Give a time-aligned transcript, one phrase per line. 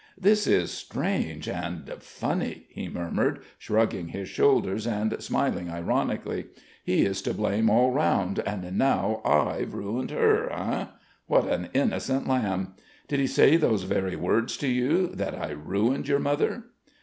[0.19, 1.87] "This is strange, and...
[1.99, 6.45] funny," he murmured, shrugging his shoulders and smiling ironically.
[6.83, 10.87] "He is to blame all round, and now I've ruined her, eh?
[11.27, 12.73] What an innocent lamb!
[13.07, 16.63] Did he say those very words to you: that I ruined your mother?"